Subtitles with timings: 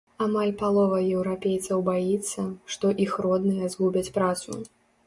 [0.25, 4.61] Амаль палова еўрапейцаў баіцца, што іх родныя згубяць працу.